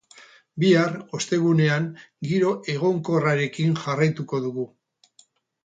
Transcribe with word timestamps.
Bihar, 0.61 0.95
ostegunean, 1.17 1.85
giro 2.31 2.55
egonkorrarekin 2.77 3.79
jarraituko 3.85 4.43
dugu. 4.51 4.69